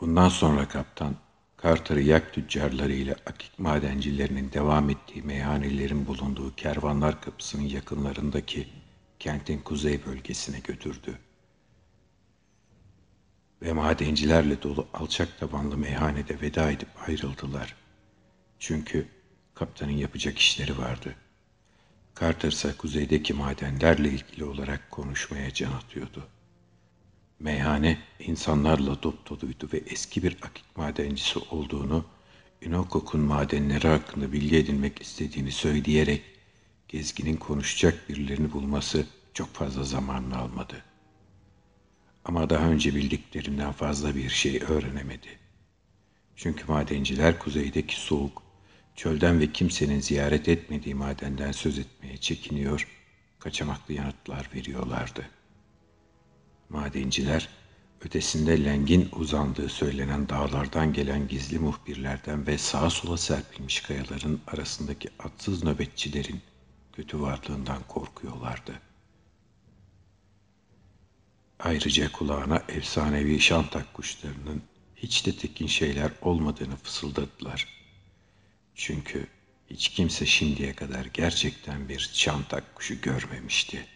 Bundan 0.00 0.28
sonra 0.28 0.68
kaptan, 0.68 1.16
Carter'ı 1.62 2.00
yak 2.00 2.34
tüccarlarıyla 2.34 3.14
akik 3.26 3.58
madencilerinin 3.58 4.52
devam 4.52 4.90
ettiği 4.90 5.22
meyhanelerin 5.22 6.06
bulunduğu 6.06 6.54
kervanlar 6.54 7.20
kapısının 7.20 7.62
yakınlarındaki 7.62 8.68
kentin 9.18 9.58
kuzey 9.58 10.06
bölgesine 10.06 10.58
götürdü. 10.58 11.18
Ve 13.62 13.72
madencilerle 13.72 14.62
dolu 14.62 14.86
alçak 14.94 15.38
tabanlı 15.38 15.76
meyhanede 15.76 16.40
veda 16.40 16.70
edip 16.70 16.88
ayrıldılar. 17.08 17.76
Çünkü 18.58 19.08
kaptanın 19.54 19.90
yapacak 19.90 20.38
işleri 20.38 20.78
vardı. 20.78 21.14
Carter 22.20 22.52
ise 22.52 22.76
kuzeydeki 22.78 23.34
madenlerle 23.34 24.08
ilgili 24.08 24.44
olarak 24.44 24.90
konuşmaya 24.90 25.54
can 25.54 25.72
atıyordu. 25.72 26.28
Meyhane 27.44 27.98
insanlarla 28.18 29.02
dop 29.02 29.30
doluydu 29.30 29.68
ve 29.72 29.78
eski 29.78 30.22
bir 30.22 30.36
akik 30.42 30.76
madencisi 30.76 31.38
olduğunu, 31.38 32.04
Inokok'un 32.62 33.20
madenleri 33.20 33.88
hakkında 33.88 34.32
bilgi 34.32 34.56
edinmek 34.56 35.02
istediğini 35.02 35.52
söyleyerek 35.52 36.22
gezginin 36.88 37.36
konuşacak 37.36 38.08
birilerini 38.08 38.52
bulması 38.52 39.06
çok 39.34 39.54
fazla 39.54 39.84
zamanını 39.84 40.38
almadı. 40.38 40.84
Ama 42.24 42.50
daha 42.50 42.66
önce 42.66 42.94
bildiklerinden 42.94 43.72
fazla 43.72 44.14
bir 44.14 44.30
şey 44.30 44.62
öğrenemedi. 44.68 45.38
Çünkü 46.36 46.64
madenciler 46.68 47.38
kuzeydeki 47.38 48.00
soğuk, 48.00 48.42
çölden 48.96 49.40
ve 49.40 49.52
kimsenin 49.52 50.00
ziyaret 50.00 50.48
etmediği 50.48 50.94
madenden 50.94 51.52
söz 51.52 51.78
etmeye 51.78 52.16
çekiniyor, 52.16 52.88
kaçamaklı 53.38 53.94
yanıtlar 53.94 54.50
veriyorlardı. 54.54 55.30
Madenciler, 56.68 57.48
ötesinde 58.00 58.64
lengin 58.64 59.08
uzandığı 59.12 59.68
söylenen 59.68 60.28
dağlardan 60.28 60.92
gelen 60.92 61.28
gizli 61.28 61.58
muhbirlerden 61.58 62.46
ve 62.46 62.58
sağa 62.58 62.90
sola 62.90 63.16
serpilmiş 63.16 63.80
kayaların 63.80 64.40
arasındaki 64.46 65.08
atsız 65.18 65.64
nöbetçilerin 65.64 66.40
kötü 66.92 67.20
varlığından 67.20 67.82
korkuyorlardı. 67.88 68.80
Ayrıca 71.58 72.12
kulağına 72.12 72.62
efsanevi 72.68 73.40
şantak 73.40 73.94
kuşlarının 73.94 74.62
hiç 74.96 75.26
de 75.26 75.36
tekin 75.36 75.66
şeyler 75.66 76.12
olmadığını 76.22 76.76
fısıldadılar. 76.76 77.68
Çünkü 78.74 79.26
hiç 79.70 79.88
kimse 79.88 80.26
şimdiye 80.26 80.74
kadar 80.74 81.04
gerçekten 81.04 81.88
bir 81.88 82.10
şantak 82.12 82.74
kuşu 82.74 83.00
görmemişti. 83.00 83.86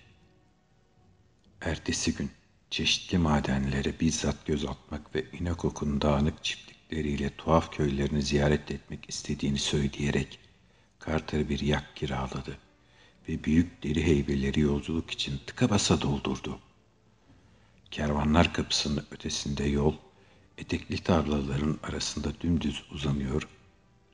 Ertesi 1.60 2.14
gün 2.14 2.30
çeşitli 2.70 3.18
madenlere 3.18 4.00
bizzat 4.00 4.46
göz 4.46 4.64
atmak 4.64 5.14
ve 5.14 5.24
İnokok'un 5.32 6.00
dağınık 6.00 6.44
çiftlikleriyle 6.44 7.30
tuhaf 7.30 7.76
köylerini 7.76 8.22
ziyaret 8.22 8.70
etmek 8.70 9.08
istediğini 9.08 9.58
söyleyerek 9.58 10.38
Carter 11.06 11.48
bir 11.48 11.60
yak 11.60 11.96
kiraladı 11.96 12.58
ve 13.28 13.44
büyük 13.44 13.82
deri 13.82 14.06
heybeleri 14.06 14.60
yolculuk 14.60 15.10
için 15.10 15.40
tıka 15.46 15.70
basa 15.70 16.00
doldurdu. 16.00 16.58
Kervanlar 17.90 18.52
kapısının 18.52 19.06
ötesinde 19.10 19.64
yol, 19.64 19.94
etekli 20.58 20.98
tarlaların 20.98 21.78
arasında 21.82 22.40
dümdüz 22.40 22.84
uzanıyor, 22.90 23.48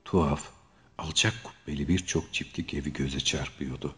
tuhaf, 0.04 0.50
alçak 0.98 1.34
kubbeli 1.44 1.88
birçok 1.88 2.34
çiftlik 2.34 2.74
evi 2.74 2.92
göze 2.92 3.20
çarpıyordu. 3.20 3.94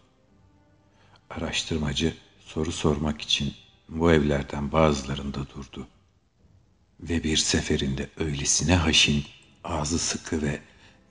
Araştırmacı 1.30 2.14
soru 2.40 2.72
sormak 2.72 3.20
için 3.20 3.54
bu 3.88 4.12
evlerden 4.12 4.72
bazılarında 4.72 5.40
durdu. 5.48 5.86
Ve 7.00 7.22
bir 7.24 7.36
seferinde 7.36 8.10
öylesine 8.16 8.74
haşin, 8.74 9.24
ağzı 9.64 9.98
sıkı 9.98 10.42
ve 10.42 10.60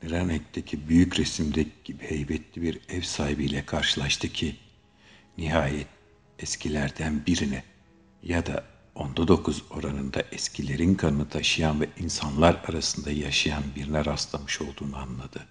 Niranek'teki 0.03 0.89
büyük 0.89 1.19
resimdeki 1.19 1.71
gibi 1.83 2.03
heybetli 2.03 2.61
bir 2.61 2.79
ev 2.89 3.01
sahibiyle 3.01 3.65
karşılaştı 3.65 4.29
ki, 4.29 4.55
nihayet 5.37 5.87
eskilerden 6.39 7.25
birine 7.25 7.63
ya 8.23 8.45
da 8.45 8.63
onda 8.95 9.27
dokuz 9.27 9.63
oranında 9.69 10.23
eskilerin 10.31 10.95
kanını 10.95 11.29
taşıyan 11.29 11.81
ve 11.81 11.89
insanlar 11.99 12.63
arasında 12.67 13.11
yaşayan 13.11 13.63
birine 13.75 14.05
rastlamış 14.05 14.61
olduğunu 14.61 14.97
anladı. 14.97 15.47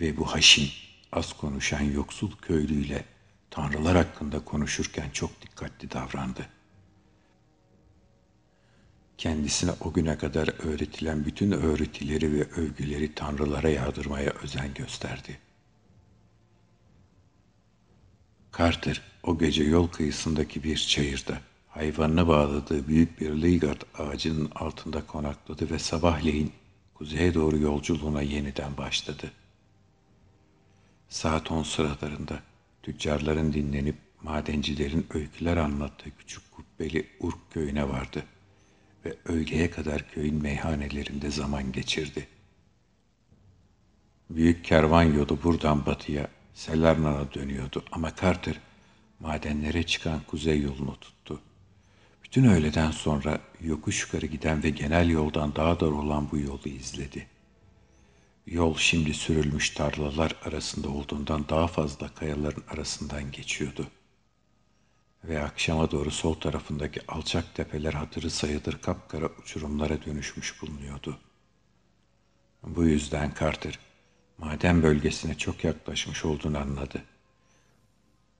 Ve 0.00 0.16
bu 0.16 0.26
haşin, 0.26 0.70
az 1.12 1.32
konuşan 1.32 1.80
yoksul 1.80 2.30
köylüyle 2.42 3.04
tanrılar 3.50 3.96
hakkında 3.96 4.44
konuşurken 4.44 5.10
çok 5.10 5.42
dikkatli 5.42 5.90
davrandı. 5.90 6.46
Kendisine 9.18 9.70
o 9.80 9.92
güne 9.92 10.18
kadar 10.18 10.66
öğretilen 10.66 11.24
bütün 11.24 11.52
öğretileri 11.52 12.32
ve 12.32 12.42
övgüleri 12.42 13.14
tanrılara 13.14 13.68
yağdırmaya 13.68 14.30
özen 14.30 14.74
gösterdi. 14.74 15.38
Carter 18.58 19.02
o 19.22 19.38
gece 19.38 19.64
yol 19.64 19.88
kıyısındaki 19.88 20.64
bir 20.64 20.76
çayırda 20.76 21.40
hayvanına 21.68 22.28
bağladığı 22.28 22.88
büyük 22.88 23.20
bir 23.20 23.30
ligat 23.30 24.00
ağacının 24.00 24.50
altında 24.54 25.06
konakladı 25.06 25.70
ve 25.70 25.78
sabahleyin 25.78 26.52
kuzeye 26.94 27.34
doğru 27.34 27.58
yolculuğuna 27.58 28.22
yeniden 28.22 28.76
başladı. 28.76 29.32
Saat 31.08 31.50
on 31.50 31.62
sıralarında 31.62 32.42
tüccarların 32.88 33.52
dinlenip 33.52 33.96
madencilerin 34.22 35.06
öyküler 35.14 35.56
anlattığı 35.56 36.10
küçük 36.18 36.42
kubbeli 36.52 37.06
Urk 37.20 37.38
köyüne 37.50 37.88
vardı 37.88 38.24
ve 39.04 39.16
öğleye 39.24 39.70
kadar 39.70 40.10
köyün 40.10 40.42
meyhanelerinde 40.42 41.30
zaman 41.30 41.72
geçirdi. 41.72 42.28
Büyük 44.30 44.64
kervan 44.64 45.02
yolu 45.02 45.42
buradan 45.42 45.86
batıya 45.86 46.28
Selernan'a 46.54 47.34
dönüyordu 47.34 47.84
ama 47.92 48.16
Carter 48.20 48.60
madenlere 49.20 49.82
çıkan 49.82 50.20
kuzey 50.26 50.60
yolunu 50.60 50.96
tuttu. 51.00 51.40
Bütün 52.24 52.44
öğleden 52.44 52.90
sonra 52.90 53.40
yokuş 53.60 54.04
yukarı 54.04 54.26
giden 54.26 54.62
ve 54.62 54.70
genel 54.70 55.08
yoldan 55.10 55.54
daha 55.56 55.80
dar 55.80 55.86
olan 55.86 56.30
bu 56.30 56.38
yolu 56.38 56.68
izledi. 56.68 57.26
Yol 58.50 58.76
şimdi 58.76 59.14
sürülmüş 59.14 59.70
tarlalar 59.70 60.34
arasında 60.44 60.88
olduğundan 60.88 61.48
daha 61.48 61.66
fazla 61.66 62.14
kayaların 62.14 62.62
arasından 62.70 63.32
geçiyordu. 63.32 63.86
Ve 65.24 65.42
akşama 65.42 65.90
doğru 65.90 66.10
sol 66.10 66.34
tarafındaki 66.34 67.00
alçak 67.08 67.54
tepeler 67.54 67.92
hatırı 67.92 68.30
sayılır 68.30 68.78
kapkara 68.82 69.26
uçurumlara 69.26 70.04
dönüşmüş 70.04 70.62
bulunuyordu. 70.62 71.18
Bu 72.62 72.84
yüzden 72.84 73.32
Carter, 73.40 73.78
maden 74.38 74.82
bölgesine 74.82 75.38
çok 75.38 75.64
yaklaşmış 75.64 76.24
olduğunu 76.24 76.58
anladı. 76.58 77.02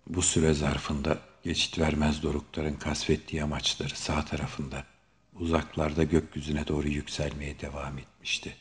Bu 0.06 0.22
süre 0.22 0.54
zarfında 0.54 1.18
geçit 1.42 1.78
vermez 1.78 2.22
dorukların 2.22 2.74
kasvettiği 2.76 3.42
amaçları 3.42 3.96
sağ 3.96 4.24
tarafında, 4.24 4.84
uzaklarda 5.34 6.04
gökyüzüne 6.04 6.68
doğru 6.68 6.88
yükselmeye 6.88 7.60
devam 7.60 7.98
etmişti. 7.98 8.56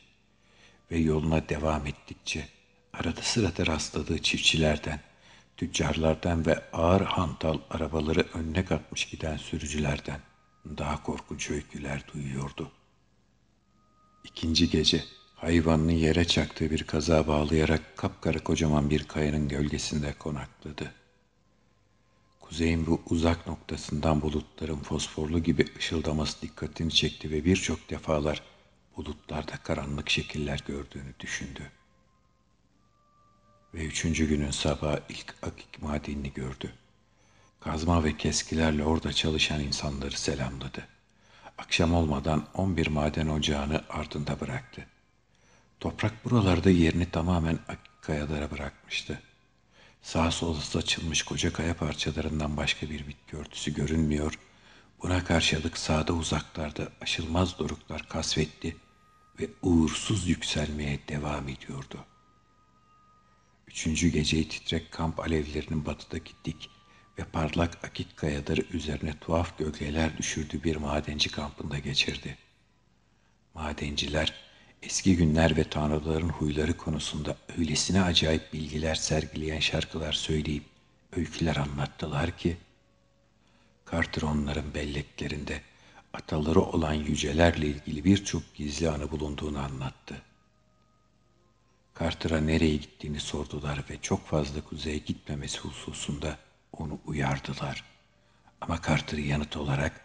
Ve 0.90 0.98
yoluna 0.98 1.48
devam 1.48 1.86
ettikçe 1.86 2.48
arada 2.92 3.22
sırada 3.22 3.66
rastladığı 3.66 4.22
çiftçilerden, 4.22 5.00
tüccarlardan 5.56 6.46
ve 6.46 6.70
ağır 6.72 7.00
hantal 7.00 7.58
arabaları 7.70 8.26
önüne 8.34 8.64
katmış 8.64 9.04
giden 9.04 9.36
sürücülerden 9.36 10.20
daha 10.78 11.02
korkunç 11.02 11.50
öyküler 11.50 12.04
duyuyordu. 12.14 12.70
İkinci 14.24 14.70
gece 14.70 15.04
hayvanını 15.36 15.92
yere 15.92 16.24
çaktığı 16.24 16.70
bir 16.70 16.82
kaza 16.82 17.26
bağlayarak 17.26 17.96
kapkara 17.96 18.38
kocaman 18.38 18.90
bir 18.90 19.04
kayanın 19.04 19.48
gölgesinde 19.48 20.12
konakladı. 20.12 20.92
Kuzeyin 22.40 22.86
bu 22.86 23.02
uzak 23.10 23.46
noktasından 23.46 24.22
bulutların 24.22 24.78
fosforlu 24.78 25.42
gibi 25.42 25.64
ışıldaması 25.78 26.42
dikkatini 26.42 26.90
çekti 26.90 27.30
ve 27.30 27.44
birçok 27.44 27.90
defalar 27.90 28.42
bulutlarda 28.98 29.56
karanlık 29.56 30.10
şekiller 30.10 30.64
gördüğünü 30.66 31.14
düşündü. 31.20 31.70
Ve 33.74 33.84
üçüncü 33.84 34.28
günün 34.28 34.50
sabahı 34.50 35.02
ilk 35.08 35.34
akik 35.42 35.82
madenini 35.82 36.32
gördü. 36.32 36.72
Kazma 37.60 38.04
ve 38.04 38.16
keskilerle 38.16 38.84
orada 38.84 39.12
çalışan 39.12 39.60
insanları 39.60 40.18
selamladı. 40.18 40.88
Akşam 41.58 41.94
olmadan 41.94 42.46
on 42.54 42.76
bir 42.76 42.86
maden 42.86 43.28
ocağını 43.28 43.84
ardında 43.88 44.40
bıraktı. 44.40 44.86
Toprak 45.80 46.24
buralarda 46.24 46.70
yerini 46.70 47.10
tamamen 47.10 47.58
akik 47.68 48.02
kayalara 48.02 48.50
bırakmıştı. 48.50 49.22
Sağ 50.02 50.30
sola 50.30 50.60
saçılmış 50.60 51.22
koca 51.22 51.52
kaya 51.52 51.76
parçalarından 51.76 52.56
başka 52.56 52.90
bir 52.90 53.08
bitki 53.08 53.36
örtüsü 53.36 53.74
görünmüyor. 53.74 54.38
Buna 55.02 55.24
karşılık 55.24 55.78
sağda 55.78 56.12
uzaklarda 56.12 56.88
aşılmaz 57.00 57.58
doruklar 57.58 58.08
kasvetli 58.08 58.76
ve 59.40 59.48
uğursuz 59.62 60.28
yükselmeye 60.28 60.98
devam 61.08 61.48
ediyordu. 61.48 62.04
Üçüncü 63.68 64.08
geceyi 64.08 64.48
titrek 64.48 64.92
kamp 64.92 65.20
alevlerinin 65.20 65.86
batıdaki 65.86 66.32
dik 66.44 66.70
ve 67.18 67.24
parlak 67.24 67.84
akik 67.84 68.16
kayaları 68.16 68.60
üzerine 68.60 69.18
tuhaf 69.20 69.58
gölgeler 69.58 70.18
düşürdüğü 70.18 70.64
bir 70.64 70.76
madenci 70.76 71.30
kampında 71.30 71.78
geçirdi. 71.78 72.38
Madenciler 73.54 74.34
eski 74.82 75.16
günler 75.16 75.56
ve 75.56 75.64
tanrıların 75.64 76.28
huyları 76.28 76.76
konusunda 76.76 77.36
öylesine 77.58 78.02
acayip 78.02 78.52
bilgiler 78.52 78.94
sergileyen 78.94 79.60
şarkılar 79.60 80.12
söyleyip 80.12 80.64
öyküler 81.16 81.56
anlattılar 81.56 82.38
ki 82.38 82.56
Carter 83.92 84.22
belleklerinde 84.74 85.62
ataları 86.12 86.60
olan 86.60 86.94
yücelerle 86.94 87.66
ilgili 87.66 88.04
birçok 88.04 88.54
gizli 88.54 88.90
anı 88.90 89.10
bulunduğunu 89.10 89.58
anlattı. 89.58 90.22
Carter'a 92.00 92.40
nereye 92.40 92.76
gittiğini 92.76 93.20
sordular 93.20 93.84
ve 93.90 93.98
çok 94.02 94.26
fazla 94.26 94.60
kuzeye 94.60 94.98
gitmemesi 94.98 95.58
hususunda 95.58 96.38
onu 96.72 96.98
uyardılar. 97.06 97.84
Ama 98.60 98.82
Carter 98.86 99.18
yanıt 99.18 99.56
olarak 99.56 100.00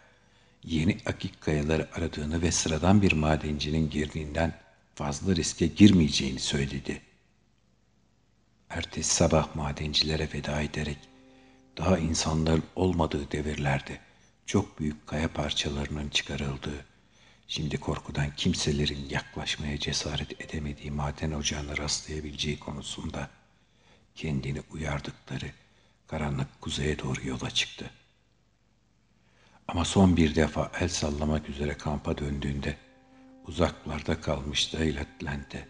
yeni 0.64 0.98
akik 1.06 1.40
kayaları 1.40 1.88
aradığını 1.94 2.42
ve 2.42 2.52
sıradan 2.52 3.02
bir 3.02 3.12
madencinin 3.12 3.90
girdiğinden 3.90 4.58
fazla 4.94 5.36
riske 5.36 5.66
girmeyeceğini 5.66 6.40
söyledi. 6.40 7.02
Ertesi 8.70 9.14
sabah 9.14 9.56
madencilere 9.56 10.28
veda 10.34 10.60
ederek 10.60 10.98
daha 11.78 11.98
insanların 11.98 12.62
olmadığı 12.76 13.30
devirlerde 13.30 13.98
çok 14.46 14.78
büyük 14.80 15.06
kaya 15.06 15.32
parçalarının 15.32 16.08
çıkarıldığı, 16.08 16.84
şimdi 17.48 17.80
korkudan 17.80 18.36
kimselerin 18.36 19.08
yaklaşmaya 19.10 19.78
cesaret 19.78 20.40
edemediği 20.40 20.90
maden 20.90 21.32
ocağına 21.32 21.76
rastlayabileceği 21.76 22.58
konusunda 22.58 23.30
kendini 24.14 24.62
uyardıkları 24.72 25.50
karanlık 26.06 26.60
kuzeye 26.60 26.98
doğru 26.98 27.28
yola 27.28 27.50
çıktı. 27.50 27.90
Ama 29.68 29.84
son 29.84 30.16
bir 30.16 30.34
defa 30.34 30.72
el 30.80 30.88
sallamak 30.88 31.48
üzere 31.48 31.74
kampa 31.74 32.18
döndüğünde 32.18 32.76
uzaklarda 33.46 34.20
kalmış 34.20 34.72
Daylatland'e 34.72 35.68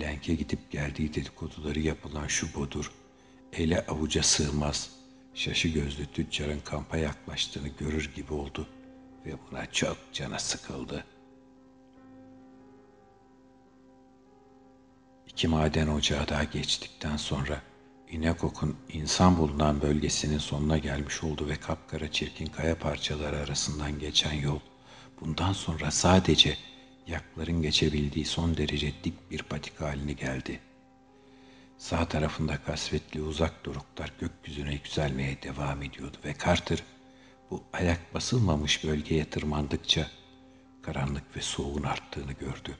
Lenke 0.00 0.34
gidip 0.34 0.70
geldiği 0.70 1.14
dedikoduları 1.14 1.80
yapılan 1.80 2.26
şu 2.26 2.54
bodur, 2.54 2.92
ele 3.52 3.86
avuca 3.86 4.22
sığmaz, 4.22 4.90
şaşı 5.34 5.68
gözlü 5.68 6.06
tüccarın 6.06 6.60
kampa 6.60 6.96
yaklaştığını 6.96 7.68
görür 7.68 8.10
gibi 8.16 8.32
oldu 8.32 8.68
ve 9.26 9.32
buna 9.50 9.66
çok 9.72 9.96
cana 10.12 10.38
sıkıldı. 10.38 11.04
İki 15.26 15.48
maden 15.48 15.88
ocağı 15.88 16.28
daha 16.28 16.44
geçtikten 16.44 17.16
sonra 17.16 17.62
İnekok'un 18.10 18.76
insan 18.88 19.38
bulunan 19.38 19.82
bölgesinin 19.82 20.38
sonuna 20.38 20.78
gelmiş 20.78 21.22
oldu 21.22 21.48
ve 21.48 21.56
kapkara 21.56 22.12
çirkin 22.12 22.46
kaya 22.46 22.78
parçaları 22.78 23.36
arasından 23.36 23.98
geçen 23.98 24.32
yol 24.32 24.60
bundan 25.20 25.52
sonra 25.52 25.90
sadece 25.90 26.56
yakların 27.06 27.62
geçebildiği 27.62 28.24
son 28.24 28.56
derece 28.56 28.92
dik 29.04 29.30
bir 29.30 29.42
patik 29.42 29.80
haline 29.80 30.12
geldi. 30.12 30.60
Sağ 31.82 32.08
tarafında 32.08 32.62
kasvetli 32.62 33.22
uzak 33.22 33.64
doruklar 33.64 34.12
gökyüzüne 34.20 34.72
yükselmeye 34.72 35.42
devam 35.42 35.82
ediyordu 35.82 36.16
ve 36.24 36.34
Carter 36.44 36.82
bu 37.50 37.62
ayak 37.72 38.14
basılmamış 38.14 38.84
bölgeye 38.84 39.24
tırmandıkça 39.24 40.06
karanlık 40.82 41.36
ve 41.36 41.40
soğuğun 41.40 41.82
arttığını 41.82 42.32
gördü. 42.32 42.76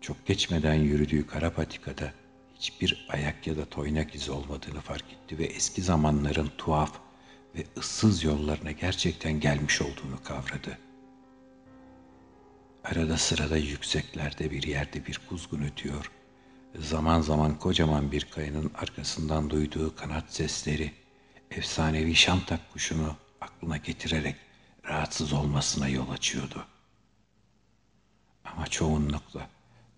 Çok 0.00 0.26
geçmeden 0.26 0.74
yürüdüğü 0.74 1.26
kara 1.26 1.52
patikada 1.54 2.12
hiçbir 2.54 3.06
ayak 3.08 3.46
ya 3.46 3.56
da 3.56 3.64
toynak 3.64 4.14
izi 4.14 4.30
olmadığını 4.30 4.80
fark 4.80 5.12
etti 5.12 5.38
ve 5.38 5.44
eski 5.44 5.82
zamanların 5.82 6.50
tuhaf 6.58 6.92
ve 7.54 7.64
ıssız 7.78 8.24
yollarına 8.24 8.70
gerçekten 8.70 9.40
gelmiş 9.40 9.82
olduğunu 9.82 10.22
kavradı. 10.24 10.78
Arada 12.84 13.16
sırada 13.16 13.56
yükseklerde 13.56 14.50
bir 14.50 14.62
yerde 14.62 15.06
bir 15.06 15.20
kuzgun 15.28 15.62
ötüyor. 15.62 16.10
Zaman 16.78 17.20
zaman 17.20 17.58
kocaman 17.58 18.12
bir 18.12 18.24
kayanın 18.24 18.70
arkasından 18.74 19.50
duyduğu 19.50 19.96
kanat 19.96 20.24
sesleri 20.34 20.92
efsanevi 21.50 22.14
şantak 22.14 22.72
kuşunu 22.72 23.16
aklına 23.40 23.76
getirerek 23.76 24.36
rahatsız 24.84 25.32
olmasına 25.32 25.88
yol 25.88 26.10
açıyordu. 26.10 26.66
Ama 28.44 28.66
çoğunlukla 28.66 29.48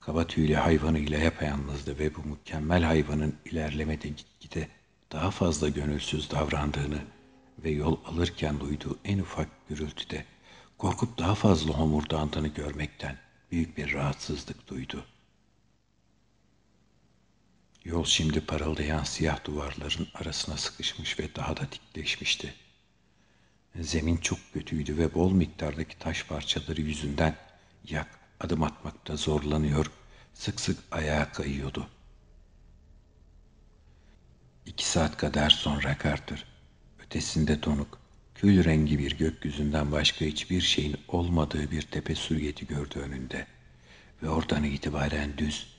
kaba 0.01 0.27
tüylü 0.27 0.55
hayvanıyla 0.55 1.19
yapayalnızdı 1.19 1.99
ve 1.99 2.15
bu 2.17 2.23
mükemmel 2.23 2.83
hayvanın 2.83 3.37
ilerlemede 3.45 4.09
gitgide 4.09 4.69
daha 5.13 5.31
fazla 5.31 5.69
gönülsüz 5.69 6.31
davrandığını 6.31 7.03
ve 7.59 7.71
yol 7.71 7.97
alırken 8.05 8.61
duyduğu 8.61 8.99
en 9.05 9.19
ufak 9.19 9.49
gürültüde 9.69 10.25
korkup 10.79 11.19
daha 11.19 11.35
fazla 11.35 11.75
homurdandığını 11.75 12.49
görmekten 12.49 13.19
büyük 13.51 13.77
bir 13.77 13.93
rahatsızlık 13.93 14.69
duydu. 14.69 15.05
Yol 17.85 18.05
şimdi 18.05 18.41
parıldayan 18.41 19.05
siyah 19.05 19.45
duvarların 19.45 20.09
arasına 20.15 20.57
sıkışmış 20.57 21.19
ve 21.19 21.35
daha 21.35 21.57
da 21.57 21.73
dikleşmişti. 21.73 22.55
Zemin 23.81 24.17
çok 24.17 24.39
kötüydü 24.53 24.99
ve 24.99 25.15
bol 25.15 25.33
miktardaki 25.33 25.99
taş 25.99 26.25
parçaları 26.25 26.81
yüzünden 26.81 27.37
yak 27.89 28.19
adım 28.41 28.63
atmakta 28.63 29.17
zorlanıyor, 29.17 29.91
sık 30.35 30.61
sık 30.61 30.79
ayağa 30.91 31.33
kayıyordu. 31.33 31.89
İki 34.67 34.87
saat 34.87 35.17
kadar 35.17 35.51
sonra 35.51 35.97
Carter, 36.05 36.45
ötesinde 37.05 37.63
donuk, 37.63 37.99
kül 38.35 38.65
rengi 38.65 38.99
bir 38.99 39.19
gökyüzünden 39.19 39.93
başka 39.93 40.25
hiçbir 40.25 40.61
şeyin 40.61 40.97
olmadığı 41.09 41.71
bir 41.71 41.83
tepe 41.83 42.15
sürgeti 42.15 42.67
gördü 42.67 42.99
önünde 42.99 43.47
ve 44.23 44.29
oradan 44.29 44.65
itibaren 44.65 45.39
düz 45.39 45.74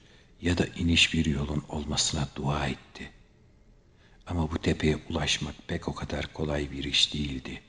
ya 0.46 0.58
da 0.58 0.66
iniş 0.66 1.14
bir 1.14 1.26
yolun 1.26 1.64
olmasına 1.70 2.28
dua 2.36 2.68
etti. 2.68 3.12
Ama 4.28 4.52
bu 4.52 4.58
tepeye 4.58 4.98
ulaşmak 5.10 5.56
pek 5.68 5.88
o 5.88 5.96
kadar 5.96 6.34
kolay 6.34 6.72
bir 6.72 6.84
iş 6.84 7.14
değildi. 7.14 7.62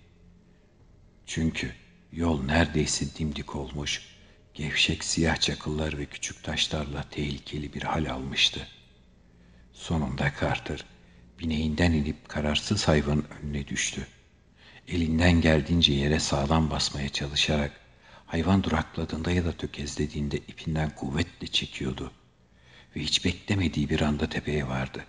Çünkü 1.26 1.72
yol 2.12 2.42
neredeyse 2.42 3.06
dimdik 3.18 3.56
olmuş, 3.56 4.02
gevşek 4.54 5.04
siyah 5.04 5.36
çakıllar 5.36 5.98
ve 5.98 6.06
küçük 6.06 6.44
taşlarla 6.44 7.04
tehlikeli 7.10 7.74
bir 7.74 7.82
hal 7.82 8.10
almıştı. 8.10 8.68
Sonunda 9.72 10.32
Carter 10.40 10.84
bineğinden 11.38 11.92
inip 11.92 12.28
kararsız 12.28 12.88
hayvanın 12.88 13.26
önüne 13.42 13.68
düştü. 13.68 14.06
Elinden 14.88 15.40
geldiğince 15.40 15.92
yere 15.92 16.20
sağlam 16.20 16.70
basmaya 16.70 17.08
çalışarak 17.08 17.80
hayvan 18.26 18.62
durakladığında 18.62 19.30
ya 19.30 19.44
da 19.44 19.52
tökezlediğinde 19.52 20.36
ipinden 20.36 20.90
kuvvetle 20.90 21.46
çekiyordu. 21.46 22.12
Ve 22.96 23.00
hiç 23.00 23.24
beklemediği 23.24 23.88
bir 23.90 24.00
anda 24.00 24.28
tepeye 24.28 24.68
vardı. 24.68 25.04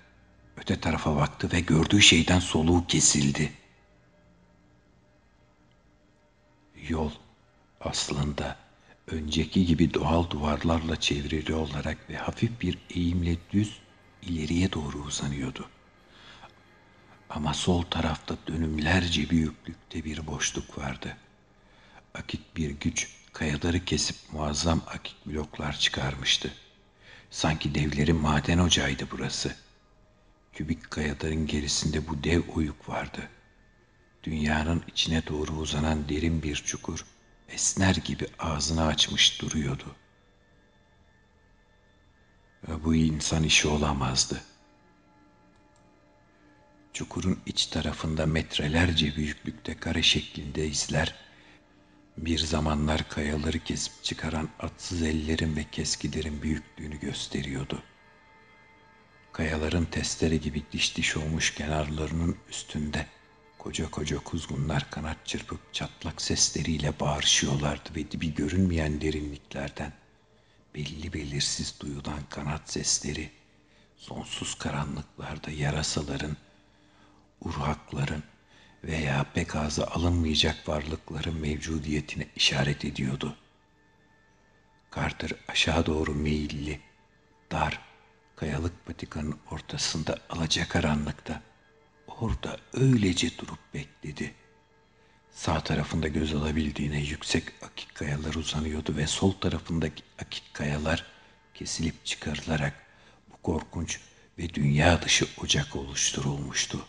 Öte 0.57 0.79
tarafa 0.79 1.15
baktı 1.15 1.49
ve 1.51 1.59
gördüğü 1.59 2.01
şeyden 2.01 2.39
soluğu 2.39 2.87
kesildi. 2.87 3.51
Yol 6.89 7.11
aslında 7.81 8.55
önceki 9.07 9.65
gibi 9.65 9.93
doğal 9.93 10.29
duvarlarla 10.29 10.99
çevrili 10.99 11.53
olarak 11.53 12.09
ve 12.09 12.17
hafif 12.17 12.61
bir 12.61 12.77
eğimle 12.89 13.37
düz 13.51 13.79
ileriye 14.21 14.73
doğru 14.73 14.97
uzanıyordu. 14.97 15.69
Ama 17.29 17.53
sol 17.53 17.81
tarafta 17.81 18.35
dönümlerce 18.47 19.29
büyüklükte 19.29 20.03
bir 20.03 20.27
boşluk 20.27 20.77
vardı. 20.77 21.17
Akik 22.13 22.57
bir 22.57 22.69
güç 22.69 23.09
kayaları 23.33 23.85
kesip 23.85 24.17
muazzam 24.31 24.81
akik 24.87 25.25
bloklar 25.25 25.79
çıkarmıştı. 25.79 26.53
Sanki 27.29 27.75
devlerin 27.75 28.15
maden 28.15 28.57
ocağıydı 28.57 29.07
burası. 29.11 29.55
Kübik 30.53 30.91
kayaların 30.91 31.47
gerisinde 31.47 32.07
bu 32.07 32.23
dev 32.23 32.41
oyuk 32.55 32.89
vardı. 32.89 33.29
Dünyanın 34.23 34.83
içine 34.87 35.27
doğru 35.27 35.51
uzanan 35.51 36.09
derin 36.09 36.43
bir 36.43 36.55
çukur 36.55 37.05
esner 37.49 37.95
gibi 37.95 38.27
ağzını 38.39 38.85
açmış 38.85 39.41
duruyordu. 39.41 39.95
Ve 42.67 42.83
bu 42.83 42.95
insan 42.95 43.43
işi 43.43 43.67
olamazdı. 43.67 44.41
Çukurun 46.93 47.39
iç 47.45 47.65
tarafında 47.65 48.25
metrelerce 48.25 49.15
büyüklükte 49.15 49.77
kare 49.79 50.01
şeklinde 50.01 50.67
izler, 50.67 51.15
bir 52.17 52.39
zamanlar 52.39 53.09
kayaları 53.09 53.59
kesip 53.59 54.03
çıkaran 54.03 54.49
atsız 54.59 55.01
ellerin 55.01 55.55
ve 55.55 55.65
keskilerin 55.71 56.41
büyüklüğünü 56.41 56.99
gösteriyordu. 56.99 57.83
Kayaların 59.31 59.85
testere 59.85 60.37
gibi 60.37 60.63
diş 60.71 60.97
diş 60.97 61.17
olmuş 61.17 61.55
kenarlarının 61.55 62.37
üstünde 62.49 63.05
Koca 63.57 63.91
koca 63.91 64.19
kuzgunlar 64.19 64.89
kanat 64.89 65.25
çırpıp 65.25 65.73
çatlak 65.73 66.21
sesleriyle 66.21 66.99
bağırışıyorlardı 66.99 67.89
ve 67.95 68.11
dibi 68.11 68.33
görünmeyen 68.33 69.01
derinliklerden 69.01 69.93
belli 70.75 71.13
belirsiz 71.13 71.75
duyulan 71.79 72.19
kanat 72.29 72.71
sesleri 72.71 73.31
sonsuz 73.97 74.55
karanlıklarda 74.55 75.51
yarasaların, 75.51 76.37
urhakların 77.41 78.23
veya 78.83 79.25
pek 79.33 79.55
ağza 79.55 79.87
alınmayacak 79.87 80.69
varlıkların 80.69 81.39
mevcudiyetine 81.39 82.27
işaret 82.35 82.85
ediyordu. 82.85 83.35
Carter 84.95 85.31
aşağı 85.47 85.85
doğru 85.85 86.15
meyilli, 86.15 86.79
dar, 87.51 87.81
kayalık 88.35 88.85
patikanın 88.85 89.39
ortasında 89.51 90.17
alacakaranlıkta. 90.29 91.41
Orada 92.07 92.57
öylece 92.73 93.37
durup 93.37 93.59
bekledi. 93.73 94.33
Sağ 95.31 95.63
tarafında 95.63 96.07
göz 96.07 96.35
alabildiğine 96.35 97.01
yüksek 97.01 97.43
akik 97.61 97.95
kayalar 97.95 98.33
uzanıyordu 98.33 98.95
ve 98.95 99.07
sol 99.07 99.31
tarafındaki 99.31 100.03
akik 100.21 100.53
kayalar 100.53 101.05
kesilip 101.53 102.05
çıkarılarak 102.05 102.73
bu 103.31 103.41
korkunç 103.41 103.99
ve 104.37 104.53
dünya 104.53 105.01
dışı 105.01 105.27
ocak 105.41 105.75
oluşturulmuştu. 105.75 106.85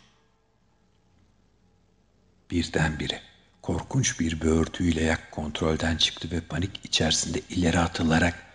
Birdenbire 2.51 3.23
korkunç 3.63 4.21
bir 4.21 4.41
böğürtüyle 4.41 5.03
yak 5.03 5.33
kontrolden 5.33 5.97
çıktı 5.97 6.31
ve 6.31 6.41
panik 6.41 6.85
içerisinde 6.85 7.41
ileri 7.41 7.79
atılarak 7.79 8.49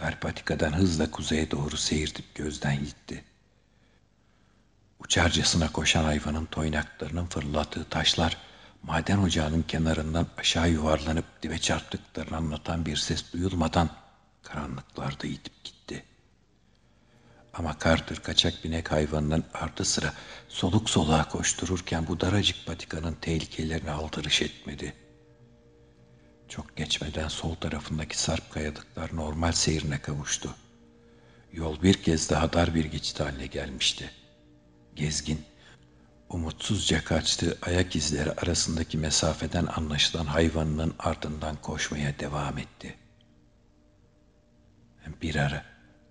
Darpatikadan 0.00 0.72
hızla 0.72 1.10
kuzeye 1.10 1.50
doğru 1.50 1.76
seyirtip 1.76 2.34
gözden 2.34 2.78
gitti. 2.78 3.24
Uçarcasına 5.00 5.72
koşan 5.72 6.04
hayvanın 6.04 6.46
toynaklarının 6.46 7.26
fırlattığı 7.26 7.84
taşlar 7.84 8.36
maden 8.82 9.18
ocağının 9.18 9.62
kenarından 9.62 10.26
aşağı 10.38 10.70
yuvarlanıp 10.70 11.42
dibe 11.42 11.58
çarptıklarını 11.58 12.36
anlatan 12.36 12.86
bir 12.86 12.96
ses 12.96 13.32
duyulmadan 13.32 13.90
karanlıklarda 14.42 15.26
itip 15.26 15.64
gitti. 15.64 16.04
Ama 17.54 17.76
Carter 17.84 18.22
kaçak 18.22 18.64
binek 18.64 18.92
hayvanının 18.92 19.44
ardı 19.54 19.84
sıra 19.84 20.14
soluk 20.48 20.90
soluğa 20.90 21.28
koştururken 21.28 22.06
bu 22.06 22.20
daracık 22.20 22.66
patikanın 22.66 23.16
tehlikelerine 23.20 23.90
aldırış 23.90 24.42
etmedi. 24.42 24.94
Çok 26.48 26.76
geçmeden 26.76 27.28
sol 27.28 27.54
tarafındaki 27.54 28.18
sarp 28.18 28.50
kayalıklar 28.50 29.16
normal 29.16 29.52
seyrine 29.52 29.98
kavuştu. 29.98 30.54
Yol 31.52 31.82
bir 31.82 31.94
kez 31.94 32.30
daha 32.30 32.52
dar 32.52 32.74
bir 32.74 32.84
geçit 32.84 33.20
haline 33.20 33.46
gelmişti. 33.46 34.10
Gezgin, 34.96 35.44
umutsuzca 36.28 37.04
kaçtığı 37.04 37.58
ayak 37.62 37.96
izleri 37.96 38.32
arasındaki 38.32 38.98
mesafeden 38.98 39.66
anlaşılan 39.66 40.26
hayvanının 40.26 40.94
ardından 40.98 41.56
koşmaya 41.56 42.18
devam 42.18 42.58
etti. 42.58 42.96
Bir 45.22 45.36
ara 45.36 45.69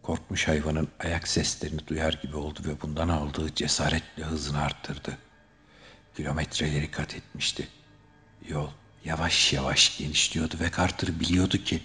korkmuş 0.10 0.48
hayvanın 0.48 0.88
ayak 1.00 1.28
seslerini 1.28 1.88
duyar 1.88 2.14
gibi 2.14 2.36
oldu 2.36 2.60
ve 2.66 2.82
bundan 2.82 3.10
aldığı 3.10 3.56
cesaretle 3.56 4.24
hızını 4.24 4.62
arttırdı. 4.62 5.18
Kilometreleri 6.18 6.92
kat 6.92 7.16
etmişti. 7.16 7.68
Yol 8.48 8.70
yavaş 9.06 9.54
yavaş 9.54 9.98
genişliyordu 9.98 10.56
ve 10.60 10.72
Carter 10.78 11.20
biliyordu 11.20 11.58
ki 11.58 11.82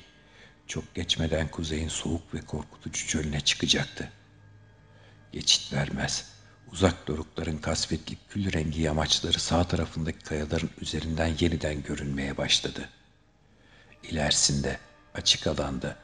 çok 0.67 0.95
geçmeden 0.95 1.49
kuzeyin 1.49 1.89
soğuk 1.89 2.35
ve 2.35 2.41
korkutucu 2.41 3.07
çölüne 3.07 3.41
çıkacaktı. 3.41 4.13
Geçit 5.33 5.73
vermez. 5.73 6.29
Uzak 6.73 7.07
dorukların 7.07 7.59
kasvetli 7.59 8.17
kül 8.29 8.53
rengi 8.53 8.81
yamaçları 8.81 9.41
sağ 9.41 9.69
tarafındaki 9.69 10.19
kayaların 10.19 10.71
üzerinden 10.81 11.35
yeniden 11.41 11.83
görünmeye 11.83 12.37
başladı. 12.37 12.89
İlerisinde, 14.03 14.79
açık 15.15 15.47
alanda, 15.47 16.04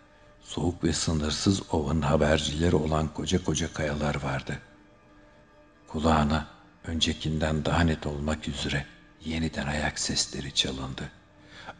soğuk 0.50 0.84
ve 0.84 0.92
sınırsız 0.92 1.62
ovanın 1.72 2.02
habercileri 2.02 2.76
olan 2.76 3.14
koca 3.14 3.44
koca 3.44 3.72
kayalar 3.72 4.14
vardı. 4.22 4.58
Kulağına 5.88 6.48
öncekinden 6.84 7.64
daha 7.64 7.82
net 7.82 8.06
olmak 8.06 8.48
üzere 8.48 8.86
yeniden 9.24 9.66
ayak 9.66 9.98
sesleri 9.98 10.54
çalındı. 10.54 11.10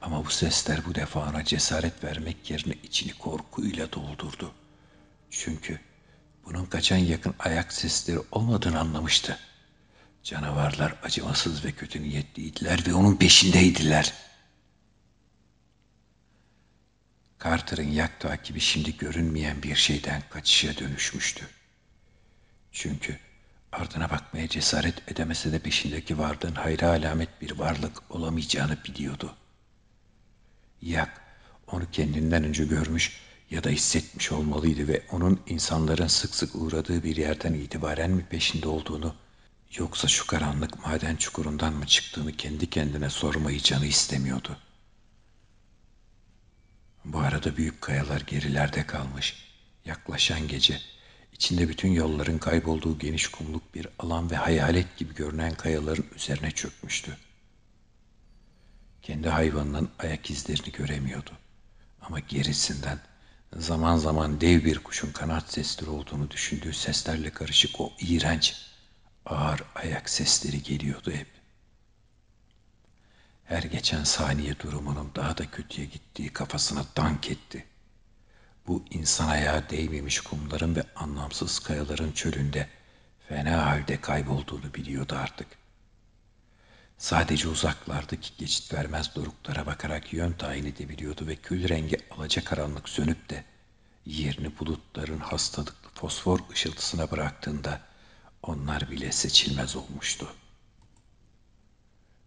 Ama 0.02 0.24
bu 0.24 0.30
sesler 0.30 0.80
bu 0.86 0.94
defa 0.94 1.30
ona 1.30 1.44
cesaret 1.44 2.04
vermek 2.04 2.50
yerine 2.50 2.74
içini 2.82 3.12
korkuyla 3.12 3.92
doldurdu. 3.92 4.52
Çünkü 5.30 5.80
bunun 6.44 6.64
kaçan 6.64 6.96
yakın 6.96 7.34
ayak 7.38 7.72
sesleri 7.72 8.18
olmadığını 8.32 8.80
anlamıştı. 8.80 9.38
Canavarlar 10.22 10.94
acımasız 11.02 11.64
ve 11.64 11.72
kötü 11.72 12.02
niyetliydiler 12.02 12.86
ve 12.86 12.94
onun 12.94 13.16
peşindeydiler. 13.16 14.29
Carter'ın 17.44 17.90
yak 17.90 18.20
takibi 18.20 18.60
şimdi 18.60 18.96
görünmeyen 18.96 19.62
bir 19.62 19.74
şeyden 19.74 20.22
kaçışa 20.30 20.76
dönüşmüştü. 20.76 21.48
Çünkü 22.72 23.18
ardına 23.72 24.10
bakmaya 24.10 24.48
cesaret 24.48 25.12
edemese 25.12 25.52
de 25.52 25.58
peşindeki 25.58 26.18
vardığın 26.18 26.54
hayra 26.54 26.88
alamet 26.88 27.40
bir 27.40 27.50
varlık 27.50 28.10
olamayacağını 28.10 28.78
biliyordu. 28.84 29.34
Yak 30.82 31.20
onu 31.66 31.90
kendinden 31.90 32.44
önce 32.44 32.64
görmüş 32.64 33.20
ya 33.50 33.64
da 33.64 33.68
hissetmiş 33.68 34.32
olmalıydı 34.32 34.88
ve 34.88 35.02
onun 35.10 35.40
insanların 35.46 36.06
sık 36.06 36.34
sık 36.34 36.54
uğradığı 36.54 37.02
bir 37.02 37.16
yerden 37.16 37.54
itibaren 37.54 38.10
mi 38.10 38.26
peşinde 38.30 38.68
olduğunu 38.68 39.14
yoksa 39.76 40.08
şu 40.08 40.26
karanlık 40.26 40.86
maden 40.86 41.16
çukurundan 41.16 41.72
mı 41.72 41.86
çıktığını 41.86 42.32
kendi 42.32 42.70
kendine 42.70 43.10
sormayı 43.10 43.60
canı 43.60 43.86
istemiyordu. 43.86 44.56
Bu 47.12 47.18
arada 47.18 47.56
büyük 47.56 47.80
kayalar 47.80 48.20
gerilerde 48.20 48.86
kalmış. 48.86 49.36
Yaklaşan 49.84 50.48
gece 50.48 50.80
içinde 51.32 51.68
bütün 51.68 51.88
yolların 51.88 52.38
kaybolduğu 52.38 52.98
geniş 52.98 53.28
kumluk 53.28 53.74
bir 53.74 53.88
alan 53.98 54.30
ve 54.30 54.36
hayalet 54.36 54.96
gibi 54.96 55.14
görünen 55.14 55.54
kayaların 55.54 56.06
üzerine 56.16 56.50
çökmüştü. 56.50 57.16
Kendi 59.02 59.28
hayvanının 59.28 59.90
ayak 59.98 60.30
izlerini 60.30 60.72
göremiyordu. 60.72 61.30
Ama 62.00 62.20
gerisinden 62.20 63.00
zaman 63.56 63.96
zaman 63.96 64.40
dev 64.40 64.64
bir 64.64 64.78
kuşun 64.78 65.12
kanat 65.12 65.52
sesleri 65.52 65.90
olduğunu 65.90 66.30
düşündüğü 66.30 66.72
seslerle 66.72 67.30
karışık 67.30 67.80
o 67.80 67.92
iğrenç, 68.00 68.56
ağır 69.26 69.62
ayak 69.74 70.10
sesleri 70.10 70.62
geliyordu 70.62 71.10
hep. 71.12 71.39
Her 73.50 73.62
geçen 73.62 74.04
saniye 74.04 74.58
durumunun 74.58 75.12
daha 75.14 75.38
da 75.38 75.50
kötüye 75.50 75.86
gittiği 75.86 76.32
kafasına 76.32 76.84
dank 76.96 77.30
etti. 77.30 77.66
Bu 78.66 78.84
insan 78.90 79.28
ayağı 79.28 79.70
değmemiş 79.70 80.20
kumların 80.20 80.76
ve 80.76 80.82
anlamsız 80.96 81.58
kayaların 81.58 82.12
çölünde 82.12 82.68
fena 83.28 83.66
halde 83.66 84.00
kaybolduğunu 84.00 84.74
biliyordu 84.74 85.16
artık. 85.16 85.46
Sadece 86.98 87.48
uzaklardaki 87.48 88.30
geçit 88.38 88.74
vermez 88.74 89.14
doruklara 89.14 89.66
bakarak 89.66 90.12
yön 90.12 90.32
tayin 90.32 90.66
edebiliyordu 90.66 91.26
ve 91.26 91.36
kül 91.36 91.68
rengi 91.68 91.98
alacakaranlık 92.10 92.88
sönüp 92.88 93.30
de 93.30 93.44
yerini 94.06 94.58
bulutların 94.58 95.20
hastalıklı 95.20 95.90
fosfor 95.94 96.38
ışıltısına 96.52 97.10
bıraktığında 97.10 97.80
onlar 98.42 98.90
bile 98.90 99.12
seçilmez 99.12 99.76
olmuştu. 99.76 100.34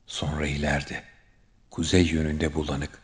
Sonra 0.07 0.47
ileride, 0.47 1.12
kuzey 1.73 2.05
yönünde 2.05 2.53
bulanık, 2.53 3.01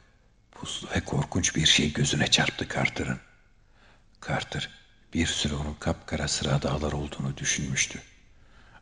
puslu 0.51 0.89
ve 0.95 0.99
korkunç 0.99 1.55
bir 1.55 1.65
şey 1.65 1.93
gözüne 1.93 2.27
çarptı 2.27 2.67
Carter'ın. 2.75 3.19
Carter 4.27 4.69
bir 5.13 5.27
süre 5.27 5.55
onun 5.55 5.73
kapkara 5.73 6.27
sıra 6.27 6.61
dağlar 6.61 6.91
olduğunu 6.91 7.37
düşünmüştü. 7.37 8.01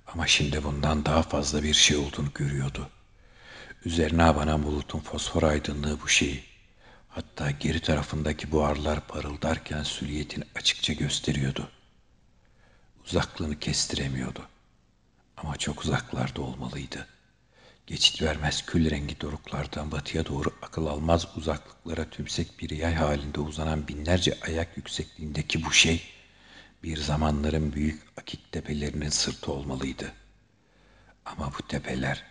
Ama 0.07 0.27
şimdi 0.27 0.63
bundan 0.63 1.05
daha 1.05 1.23
fazla 1.23 1.63
bir 1.63 1.73
şey 1.73 1.97
olduğunu 1.97 2.33
görüyordu. 2.33 2.89
Üzerine 3.85 4.23
abanan 4.23 4.63
bulutun 4.63 4.99
fosfor 4.99 5.43
aydınlığı 5.43 6.01
bu 6.01 6.07
şeyi, 6.07 6.43
hatta 7.09 7.51
geri 7.51 7.79
tarafındaki 7.79 8.51
buharlar 8.51 9.07
parıldarken 9.07 9.83
süliyetini 9.83 10.43
açıkça 10.55 10.93
gösteriyordu. 10.93 11.71
Uzaklığını 13.05 13.59
kestiremiyordu. 13.59 14.47
Ama 15.37 15.57
çok 15.57 15.83
uzaklarda 15.83 16.41
olmalıydı. 16.41 17.07
Geçit 17.87 18.21
vermez 18.21 18.65
kül 18.65 18.89
rengi 18.89 19.21
doruklardan 19.21 19.91
batıya 19.91 20.25
doğru 20.25 20.49
akıl 20.61 20.85
almaz 20.85 21.27
uzaklıklara 21.37 22.09
tümsek 22.09 22.59
bir 22.59 22.69
yay 22.69 22.93
halinde 22.93 23.39
uzanan 23.39 23.87
binlerce 23.87 24.37
ayak 24.47 24.77
yüksekliğindeki 24.77 25.65
bu 25.65 25.71
şey, 25.71 26.03
bir 26.83 26.97
zamanların 26.97 27.73
büyük 27.73 28.03
akik 28.17 28.51
tepelerinin 28.51 29.09
sırtı 29.09 29.51
olmalıydı. 29.51 30.13
Ama 31.25 31.53
bu 31.59 31.67
tepeler 31.67 32.23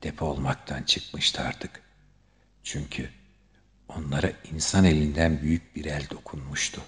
tepe 0.00 0.24
olmaktan 0.24 0.82
çıkmıştı 0.82 1.42
artık. 1.42 1.82
Çünkü 2.62 3.10
onlara 3.88 4.32
insan 4.52 4.84
elinden 4.84 5.42
büyük 5.42 5.76
bir 5.76 5.84
el 5.84 6.10
dokunmuştu. 6.10 6.80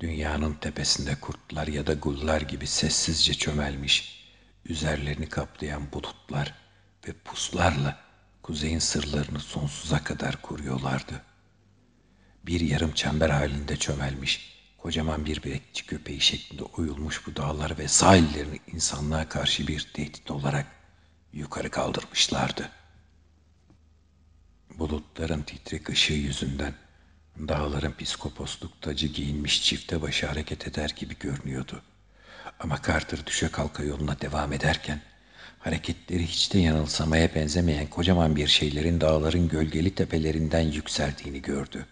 Dünyanın 0.00 0.54
tepesinde 0.54 1.14
kurtlar 1.14 1.66
ya 1.66 1.86
da 1.86 1.94
gullar 1.94 2.40
gibi 2.40 2.66
sessizce 2.66 3.34
çömelmiş, 3.34 4.26
üzerlerini 4.64 5.28
kaplayan 5.28 5.92
bulutlar 5.92 6.69
ve 7.08 7.12
puslarla 7.12 7.98
kuzeyin 8.42 8.78
sırlarını 8.78 9.40
sonsuza 9.40 10.04
kadar 10.04 10.42
koruyorlardı. 10.42 11.22
Bir 12.46 12.60
yarım 12.60 12.92
çember 12.92 13.30
halinde 13.30 13.76
çömelmiş, 13.76 14.60
Kocaman 14.82 15.26
bir 15.26 15.44
bekçi 15.44 15.86
köpeği 15.86 16.20
şeklinde 16.20 16.62
oyulmuş 16.62 17.26
bu 17.26 17.36
dağlar 17.36 17.78
ve 17.78 17.88
sahillerini 17.88 18.60
insanlığa 18.72 19.28
karşı 19.28 19.68
bir 19.68 19.90
tehdit 19.94 20.30
olarak 20.30 20.66
yukarı 21.32 21.70
kaldırmışlardı. 21.70 22.70
Bulutların 24.78 25.42
titrek 25.42 25.88
ışığı 25.88 26.12
yüzünden 26.12 26.74
Dağların 27.48 27.92
piskoposluk 27.92 28.82
tacı 28.82 29.06
giyinmiş 29.06 29.62
çifte 29.62 30.02
başı 30.02 30.26
hareket 30.26 30.68
eder 30.68 30.94
gibi 30.96 31.18
görünüyordu. 31.18 31.82
Ama 32.60 32.82
Carter 32.86 33.26
düşe 33.26 33.48
kalka 33.48 33.82
yoluna 33.82 34.20
devam 34.20 34.52
ederken 34.52 35.02
hareketleri 35.60 36.26
hiç 36.26 36.52
de 36.52 36.58
yanılsamaya 36.58 37.34
benzemeyen 37.34 37.86
kocaman 37.86 38.36
bir 38.36 38.46
şeylerin 38.46 39.00
dağların 39.00 39.48
gölgeli 39.48 39.94
tepelerinden 39.94 40.60
yükseldiğini 40.60 41.42
gördü. 41.42 41.86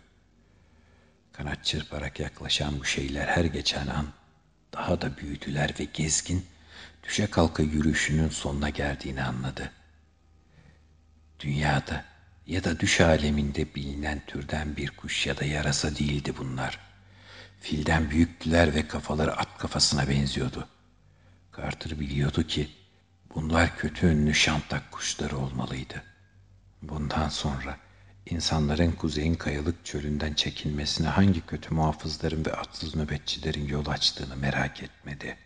Kanat 1.33 1.65
çırparak 1.65 2.21
yaklaşan 2.21 2.81
bu 2.81 2.85
şeyler 2.85 3.27
her 3.27 3.45
geçen 3.45 3.87
an 3.87 4.07
daha 4.75 5.01
da 5.01 5.17
büyüdüler 5.17 5.75
ve 5.81 5.85
gezgin 5.95 6.47
düşe 7.03 7.27
kalka 7.27 7.63
yürüyüşünün 7.63 8.29
sonuna 8.29 8.71
geldiğini 8.71 9.23
anladı. 9.23 9.73
Dünyada 11.41 12.05
ya 12.47 12.65
da 12.65 12.81
düş 12.81 13.01
aleminde 13.01 13.75
bilinen 13.75 14.23
türden 14.27 14.77
bir 14.77 14.91
kuş 14.91 15.27
ya 15.27 15.39
da 15.39 15.45
yarasa 15.45 15.97
değildi 15.97 16.35
bunlar. 16.39 16.79
Filden 17.61 18.11
büyüktüler 18.11 18.75
ve 18.75 18.89
kafaları 18.89 19.37
at 19.37 19.59
kafasına 19.59 20.09
benziyordu. 20.09 20.69
Carter 21.57 22.01
biliyordu 22.01 22.47
ki 22.47 22.69
bunlar 23.35 23.77
kötü 23.77 24.07
ünlü 24.07 24.33
kuşları 24.91 25.37
olmalıydı. 25.37 26.03
Bundan 26.83 27.29
sonra 27.29 27.79
insanların 28.27 28.93
kuzeyin 28.93 29.35
kayalık 29.35 29.85
çölünden 29.85 30.35
çekilmesine 30.35 31.09
hangi 31.09 31.41
kötü 31.41 31.75
muhafızların 31.75 32.45
ve 32.45 32.53
atsız 32.53 32.97
nöbetçilerin 32.97 33.69
yol 33.69 33.87
açtığını 33.87 34.37
merak 34.37 34.83
etmedi. 34.83 35.37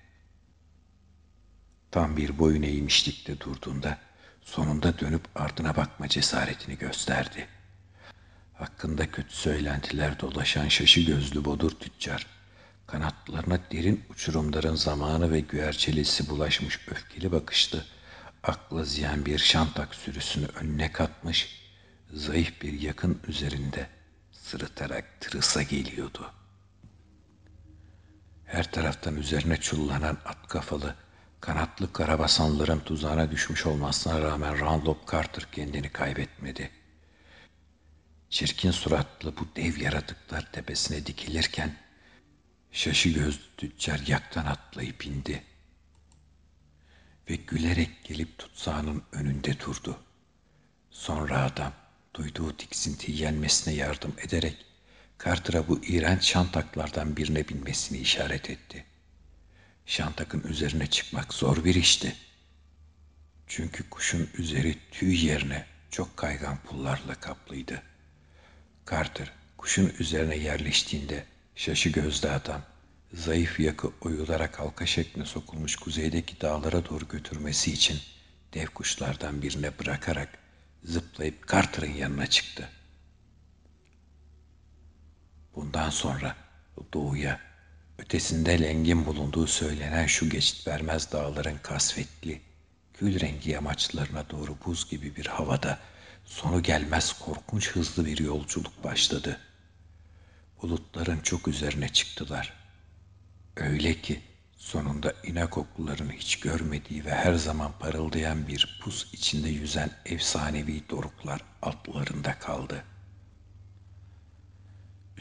Tam 1.91 2.17
bir 2.17 2.39
boyun 2.39 2.63
eğmişlikte 2.63 3.41
durduğunda 3.41 3.99
sonunda 4.43 4.99
dönüp 4.99 5.23
ardına 5.35 5.77
bakma 5.77 6.09
cesaretini 6.09 6.79
gösterdi. 6.79 7.49
Hakkında 8.55 9.11
kötü 9.11 9.35
söylentiler 9.35 10.21
dolaşan 10.21 10.69
şaşı 10.69 11.01
gözlü 11.01 11.45
bodur 11.45 11.71
tüccar, 11.71 12.27
kanatlarına 12.93 13.59
derin 13.73 14.05
uçurumların 14.11 14.75
zamanı 14.75 15.33
ve 15.33 15.41
güverçelisi 15.41 16.29
bulaşmış 16.29 16.89
öfkeli 16.89 17.33
bakışlı, 17.33 17.85
akla 18.43 18.85
ziyan 18.85 19.27
bir 19.27 19.39
şantak 19.39 19.95
sürüsünü 19.95 20.47
önüne 20.47 20.93
katmış, 20.93 21.63
zayıf 22.13 22.63
bir 22.63 22.81
yakın 22.81 23.21
üzerinde 23.29 23.87
sırıtarak 24.33 25.21
tırısa 25.21 25.63
geliyordu. 25.63 26.31
Her 28.45 28.73
taraftan 28.73 29.17
üzerine 29.17 29.57
çullanan 29.57 30.19
at 30.25 30.49
kafalı, 30.49 30.95
Kanatlı 31.41 31.93
karabasanların 31.93 32.81
tuzağına 32.81 33.31
düşmüş 33.31 33.67
olmasına 33.67 34.21
rağmen 34.21 34.61
Randolph 34.61 35.13
Carter 35.13 35.47
kendini 35.53 35.89
kaybetmedi. 35.89 36.71
Çirkin 38.31 38.71
suratlı 38.71 39.37
bu 39.37 39.57
dev 39.57 39.81
yaratıklar 39.81 40.53
tepesine 40.53 41.07
dikilirken 41.07 41.77
şaşı 42.73 43.09
gözlü 43.09 43.43
tüccar 43.57 44.01
yaktan 44.07 44.47
atlayıp 44.47 45.07
indi. 45.07 45.43
Ve 47.31 47.37
gülerek 47.37 48.05
gelip 48.05 48.39
tutsağının 48.39 49.03
önünde 49.13 49.61
durdu. 49.61 49.99
Sonra 50.91 51.43
adam 51.43 51.73
duyduğu 52.15 52.57
tiksintiyi 52.57 53.21
yenmesine 53.21 53.75
yardım 53.75 54.15
ederek 54.19 54.67
Carter'a 55.25 55.69
bu 55.69 55.85
iğrenç 55.85 56.23
şantaklardan 56.25 57.17
birine 57.17 57.49
binmesini 57.49 57.99
işaret 57.99 58.51
etti.'' 58.51 58.93
Şantak'ın 59.87 60.43
üzerine 60.43 60.87
çıkmak 60.87 61.35
zor 61.35 61.65
bir 61.65 61.75
işti. 61.75 62.17
Çünkü 63.47 63.91
kuşun 63.91 64.31
üzeri 64.39 64.79
tüy 64.91 65.27
yerine 65.27 65.67
çok 65.91 66.17
kaygan 66.17 66.59
pullarla 66.63 67.15
kaplıydı. 67.15 67.83
Carter 68.91 69.33
kuşun 69.57 69.93
üzerine 69.99 70.37
yerleştiğinde 70.37 71.25
şaşı 71.57 71.89
gözlü 71.89 72.29
adam 72.29 72.63
zayıf 73.13 73.61
yakı 73.61 73.93
oyularak 74.01 74.59
halka 74.59 74.87
şekline 74.87 75.25
sokulmuş 75.25 75.77
kuzeydeki 75.77 76.41
dağlara 76.41 76.89
doğru 76.89 77.09
götürmesi 77.09 77.73
için 77.73 78.01
dev 78.55 78.67
kuşlardan 78.67 79.43
birine 79.43 79.79
bırakarak 79.79 80.39
zıplayıp 80.85 81.49
Carter'ın 81.49 81.93
yanına 81.93 82.27
çıktı. 82.27 82.69
Bundan 85.55 85.91
sonra 85.91 86.37
doğuya 86.93 87.53
Ötesinde 87.99 88.63
lengin 88.63 89.07
bulunduğu 89.07 89.47
söylenen 89.47 90.07
şu 90.07 90.31
geçit 90.31 90.67
vermez 90.67 91.13
dağların 91.13 91.59
kasvetli, 91.63 92.41
gül 93.01 93.21
rengi 93.21 93.51
yamaçlarına 93.51 94.31
doğru 94.31 94.57
buz 94.67 94.91
gibi 94.91 95.17
bir 95.17 95.27
havada 95.27 95.79
sonu 96.25 96.63
gelmez 96.63 97.13
korkunç 97.19 97.71
hızlı 97.71 98.07
bir 98.07 98.19
yolculuk 98.19 98.85
başladı. 98.85 99.41
Bulutların 100.63 101.21
çok 101.21 101.49
üzerine 101.49 101.89
çıktılar. 101.89 102.53
Öyle 103.57 104.01
ki 104.01 104.21
sonunda 104.57 105.15
inakokluların 105.25 106.11
hiç 106.11 106.41
görmediği 106.41 107.05
ve 107.05 107.15
her 107.15 107.35
zaman 107.35 107.73
parıldayan 107.79 108.49
bir 108.49 108.81
pus 108.83 109.15
içinde 109.15 109.49
yüzen 109.49 109.91
efsanevi 110.07 110.89
doruklar 110.89 111.41
altlarında 111.63 112.39
kaldı.'' 112.39 112.93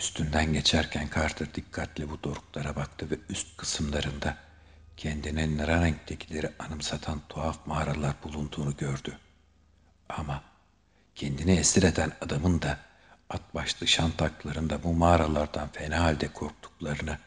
Üstünden 0.02 0.54
geçerken 0.54 1.10
Carter 1.16 1.54
dikkatle 1.54 2.10
bu 2.10 2.24
doruklara 2.24 2.76
baktı 2.76 3.12
ve 3.12 3.16
üst 3.30 3.58
kısımlarında 3.58 4.38
kendine 4.98 5.58
nara 5.58 5.82
renktekileri 5.82 6.50
anımsatan 6.60 7.22
tuhaf 7.30 7.68
mağaralar 7.68 8.16
bulunduğunu 8.24 8.78
gördü. 8.78 9.18
Ama 10.10 10.44
kendini 11.16 11.52
esir 11.52 11.84
eden 11.84 12.12
adamın 12.22 12.62
da 12.62 12.80
at 13.34 13.56
başlı 13.56 13.88
şantaklarında 13.88 14.84
bu 14.84 14.94
mağaralardan 14.94 15.68
fena 15.68 16.00
halde 16.00 16.28
korktuklarını 16.28 17.18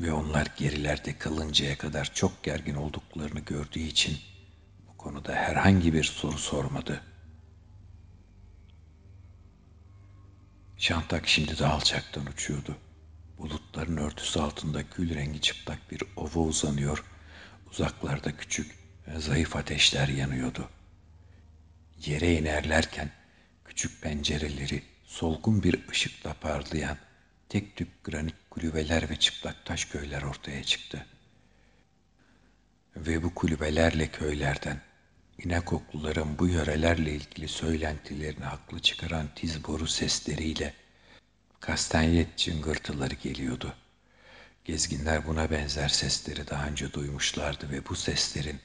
ve 0.00 0.12
onlar 0.12 0.46
gerilerde 0.56 1.18
kalıncaya 1.18 1.78
kadar 1.78 2.10
çok 2.14 2.42
gergin 2.42 2.74
olduklarını 2.74 3.40
gördüğü 3.40 3.80
için 3.80 4.18
bu 4.88 4.96
konuda 4.96 5.34
herhangi 5.34 5.94
bir 5.94 6.04
soru 6.04 6.38
sormadı.'' 6.38 7.10
Şantak 10.80 11.28
şimdi 11.28 11.58
de 11.58 11.66
alçaktan 11.66 12.26
uçuyordu. 12.26 12.76
Bulutların 13.38 13.96
örtüsü 13.96 14.40
altında 14.40 14.82
gül 14.96 15.14
rengi 15.14 15.40
çıplak 15.40 15.90
bir 15.90 16.02
ova 16.16 16.40
uzanıyor, 16.40 17.04
uzaklarda 17.70 18.36
küçük 18.36 18.78
zayıf 19.16 19.56
ateşler 19.56 20.08
yanıyordu. 20.08 20.68
Yere 22.06 22.34
inerlerken 22.34 23.10
küçük 23.64 24.02
pencereleri 24.02 24.82
solgun 25.10 25.62
bir 25.62 25.88
ışıkla 25.88 26.34
parlayan 26.34 26.96
tek 27.48 27.76
tük 27.76 28.04
granit 28.04 28.34
kulübeler 28.50 29.10
ve 29.10 29.16
çıplak 29.16 29.66
taş 29.66 29.84
köyler 29.84 30.22
ortaya 30.22 30.64
çıktı. 30.64 31.06
Ve 32.96 33.22
bu 33.22 33.34
kulübelerle 33.34 34.06
köylerden 34.06 34.80
İnekokluların 35.44 36.38
bu 36.38 36.48
yörelerle 36.48 37.12
ilgili 37.12 37.48
söylentilerini 37.48 38.44
haklı 38.44 38.80
çıkaran 38.80 39.28
tiz 39.34 39.64
boru 39.64 39.86
sesleriyle 39.86 40.74
kastanyet 41.60 42.38
çıngırtıları 42.38 43.14
geliyordu. 43.14 43.74
Gezginler 44.64 45.26
buna 45.26 45.50
benzer 45.50 45.88
sesleri 45.88 46.48
daha 46.48 46.66
önce 46.66 46.92
duymuşlardı 46.92 47.70
ve 47.70 47.86
bu 47.88 47.96
seslerin 47.96 48.60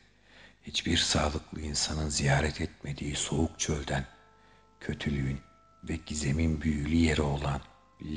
hiçbir 0.64 0.98
sağlıklı 0.98 1.62
insanın 1.62 2.10
ziyaret 2.10 2.62
etmediği 2.62 3.16
soğuk 3.16 3.60
çölden, 3.60 4.06
kötülüğün 4.80 5.40
ve 5.90 5.96
gizemin 6.06 6.62
büyülü 6.62 6.96
yeri 6.96 7.22
olan 7.22 7.62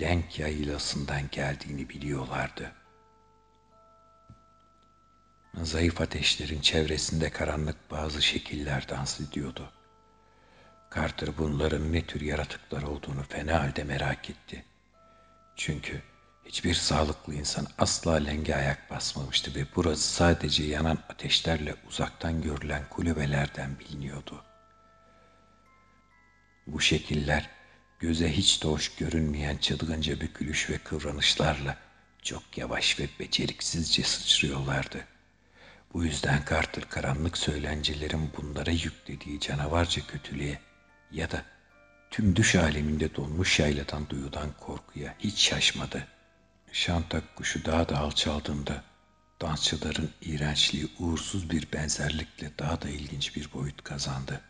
Lenk 0.00 0.38
yaylasından 0.38 1.22
geldiğini 1.30 1.88
biliyorlardı.'' 1.88 2.88
Zayıf 5.62 6.00
ateşlerin 6.00 6.60
çevresinde 6.60 7.30
karanlık 7.30 7.90
bazı 7.90 8.22
şekiller 8.22 8.88
dans 8.88 9.20
ediyordu. 9.20 9.72
Carter 10.94 11.38
bunların 11.38 11.92
ne 11.92 12.06
tür 12.06 12.20
yaratıklar 12.20 12.82
olduğunu 12.82 13.22
fena 13.22 13.62
halde 13.62 13.84
merak 13.84 14.30
etti. 14.30 14.64
Çünkü 15.56 16.02
hiçbir 16.44 16.74
sağlıklı 16.74 17.34
insan 17.34 17.66
asla 17.78 18.14
lenge 18.14 18.54
ayak 18.54 18.90
basmamıştı 18.90 19.54
ve 19.54 19.66
burası 19.76 20.14
sadece 20.14 20.64
yanan 20.64 20.98
ateşlerle 21.08 21.74
uzaktan 21.88 22.42
görülen 22.42 22.82
kulübelerden 22.90 23.78
biliniyordu. 23.78 24.44
Bu 26.66 26.80
şekiller 26.80 27.50
göze 27.98 28.32
hiç 28.32 28.62
de 28.62 28.68
hoş 28.68 28.96
görünmeyen 28.96 29.56
çılgınca 29.56 30.20
bükülüş 30.20 30.70
ve 30.70 30.78
kıvranışlarla 30.78 31.76
çok 32.22 32.58
yavaş 32.58 33.00
ve 33.00 33.08
beceriksizce 33.20 34.02
sıçrıyorlardı.'' 34.02 35.18
Bu 35.94 36.04
yüzden 36.04 36.44
Carter 36.50 36.88
karanlık 36.88 37.38
söylencelerin 37.38 38.30
bunlara 38.36 38.70
yüklediği 38.70 39.40
canavarca 39.40 40.06
kötülüğe 40.06 40.60
ya 41.12 41.30
da 41.30 41.44
tüm 42.10 42.36
düş 42.36 42.54
aleminde 42.54 43.14
donmuş 43.14 43.58
yayladan 43.58 44.08
duyulan 44.08 44.48
korkuya 44.60 45.14
hiç 45.18 45.38
şaşmadı. 45.38 46.06
Şantak 46.72 47.36
kuşu 47.36 47.64
daha 47.64 47.88
da 47.88 47.98
alçaldığında 47.98 48.84
dansçıların 49.40 50.10
iğrençliği 50.20 50.88
uğursuz 50.98 51.50
bir 51.50 51.72
benzerlikle 51.72 52.58
daha 52.58 52.82
da 52.82 52.88
ilginç 52.88 53.36
bir 53.36 53.52
boyut 53.52 53.84
kazandı. 53.84 54.40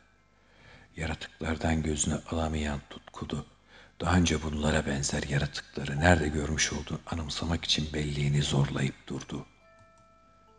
Yaratıklardan 0.98 1.82
gözünü 1.82 2.20
alamayan 2.30 2.80
tutkudu, 2.90 3.46
Daha 4.00 4.16
önce 4.16 4.42
bunlara 4.42 4.86
benzer 4.86 5.22
yaratıkları 5.22 6.00
nerede 6.00 6.28
görmüş 6.28 6.72
olduğunu 6.72 7.00
anımsamak 7.06 7.64
için 7.64 7.92
belliğini 7.92 8.42
zorlayıp 8.42 9.06
durdu. 9.06 9.46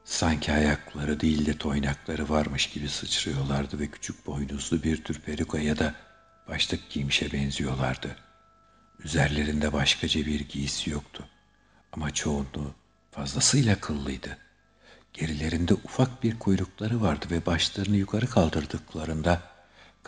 Sanki 0.03 0.51
ayakları 0.51 1.19
değil 1.19 1.45
de 1.45 1.57
toynakları 1.57 2.29
varmış 2.29 2.69
gibi 2.69 2.89
sıçrıyorlardı 2.89 3.79
ve 3.79 3.87
küçük 3.87 4.27
boynuzlu 4.27 4.83
bir 4.83 5.03
tür 5.03 5.19
peruka 5.19 5.59
ya 5.59 5.77
da 5.77 5.95
başlık 6.47 6.89
giymişe 6.89 7.31
benziyorlardı. 7.31 8.15
Üzerlerinde 8.99 9.73
başkaca 9.73 10.25
bir 10.25 10.39
giysi 10.39 10.89
yoktu. 10.89 11.27
Ama 11.91 12.13
çoğunluğu 12.13 12.75
fazlasıyla 13.11 13.79
kıllıydı. 13.79 14.37
Gerilerinde 15.13 15.73
ufak 15.73 16.23
bir 16.23 16.39
kuyrukları 16.39 17.01
vardı 17.01 17.25
ve 17.31 17.45
başlarını 17.45 17.95
yukarı 17.95 18.27
kaldırdıklarında 18.27 19.48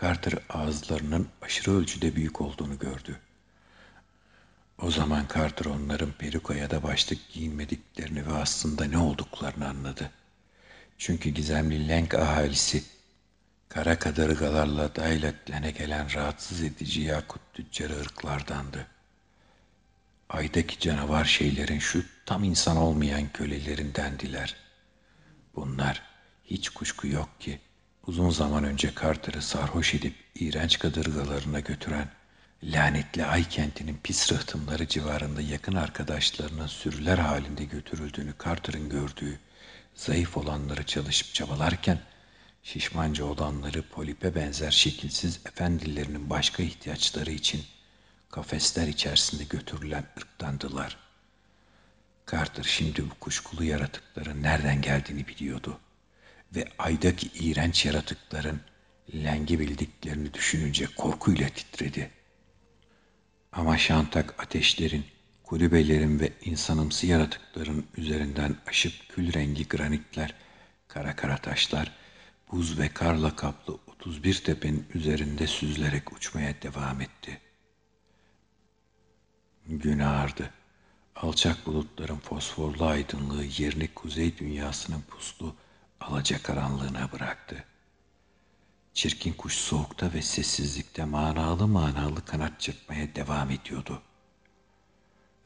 Carter 0.00 0.34
ağızlarının 0.48 1.28
aşırı 1.42 1.70
ölçüde 1.70 2.16
büyük 2.16 2.40
olduğunu 2.40 2.78
gördü. 2.78 3.20
O 4.78 4.90
zaman 4.90 5.26
Carter 5.34 5.64
onların 5.64 6.12
peruka 6.12 6.54
ya 6.54 6.70
da 6.70 6.82
başlık 6.82 7.32
giyinmediklerini 7.32 8.26
ve 8.26 8.32
aslında 8.32 8.84
ne 8.84 8.98
olduklarını 8.98 9.68
anladı. 9.68 10.10
Çünkü 10.98 11.30
gizemli 11.30 11.88
Lenk 11.88 12.14
ahalisi 12.14 12.84
kara 13.68 13.98
kadırgalarla 13.98 14.96
dayletlene 14.96 15.70
gelen 15.70 16.14
rahatsız 16.14 16.62
edici 16.62 17.00
yakut 17.00 17.40
tüccarı 17.54 18.00
ırklardandı. 18.00 18.86
Aydaki 20.28 20.78
canavar 20.78 21.24
şeylerin 21.24 21.78
şu 21.78 22.04
tam 22.26 22.44
insan 22.44 22.76
olmayan 22.76 23.32
kölelerindendiler. 23.32 24.56
Bunlar 25.54 26.02
hiç 26.44 26.68
kuşku 26.68 27.06
yok 27.06 27.40
ki 27.40 27.60
uzun 28.06 28.30
zaman 28.30 28.64
önce 28.64 28.92
Carter'ı 29.02 29.42
sarhoş 29.42 29.94
edip 29.94 30.14
iğrenç 30.34 30.78
kadırgalarına 30.78 31.60
götüren 31.60 32.08
lanetli 32.62 33.24
ay 33.24 33.48
kentinin 33.48 34.00
pis 34.02 34.32
rıhtımları 34.32 34.88
civarında 34.88 35.40
yakın 35.40 35.74
arkadaşlarının 35.74 36.66
sürüler 36.66 37.18
halinde 37.18 37.64
götürüldüğünü 37.64 38.34
Carter'ın 38.44 38.88
gördüğü 38.88 39.38
zayıf 39.94 40.36
olanları 40.36 40.86
çalışıp 40.86 41.34
çabalarken 41.34 41.98
şişmanca 42.62 43.24
olanları 43.24 43.82
polipe 43.82 44.34
benzer 44.34 44.70
şekilsiz 44.70 45.40
efendilerinin 45.46 46.30
başka 46.30 46.62
ihtiyaçları 46.62 47.30
için 47.30 47.64
kafesler 48.30 48.88
içerisinde 48.88 49.44
götürülen 49.44 50.04
ırktandılar. 50.18 50.96
Carter 52.30 52.62
şimdi 52.64 53.10
bu 53.10 53.14
kuşkulu 53.20 53.64
yaratıkların 53.64 54.42
nereden 54.42 54.82
geldiğini 54.82 55.28
biliyordu 55.28 55.78
ve 56.56 56.64
aydaki 56.78 57.26
iğrenç 57.26 57.86
yaratıkların 57.86 58.60
lengi 59.14 59.60
bildiklerini 59.60 60.34
düşününce 60.34 60.86
korkuyla 60.86 61.48
titredi. 61.48 62.10
Ama 63.52 63.78
şantak 63.78 64.42
ateşlerin, 64.42 65.04
kulübelerin 65.42 66.20
ve 66.20 66.32
insanımsı 66.44 67.06
yaratıkların 67.06 67.86
üzerinden 67.96 68.56
aşıp 68.66 68.92
kül 69.08 69.32
rengi 69.32 69.68
granitler, 69.68 70.34
kara 70.88 71.16
kara 71.16 71.36
taşlar, 71.36 71.92
buz 72.52 72.78
ve 72.78 72.88
karla 72.88 73.36
kaplı 73.36 73.78
31 73.86 74.34
tepenin 74.44 74.86
üzerinde 74.94 75.46
süzülerek 75.46 76.12
uçmaya 76.12 76.62
devam 76.62 77.00
etti. 77.00 77.40
Gün 79.66 79.98
ağardı. 79.98 80.50
Alçak 81.16 81.66
bulutların 81.66 82.18
fosforlu 82.18 82.86
aydınlığı 82.86 83.44
yerini 83.44 83.88
kuzey 83.94 84.38
dünyasının 84.38 85.02
puslu, 85.08 85.56
alacakaranlığına 86.02 87.12
bıraktı. 87.12 87.64
Çirkin 88.94 89.32
kuş 89.32 89.54
soğukta 89.54 90.12
ve 90.12 90.22
sessizlikte 90.22 91.04
manalı 91.04 91.68
manalı 91.68 92.24
kanat 92.24 92.60
çırpmaya 92.60 93.14
devam 93.14 93.50
ediyordu. 93.50 94.02